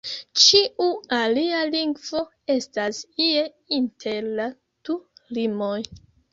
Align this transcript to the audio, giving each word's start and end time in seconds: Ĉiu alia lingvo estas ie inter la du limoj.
Ĉiu 0.43 0.87
alia 1.17 1.59
lingvo 1.75 2.23
estas 2.55 3.03
ie 3.29 3.45
inter 3.79 4.33
la 4.41 4.51
du 4.89 5.01
limoj. 5.41 5.73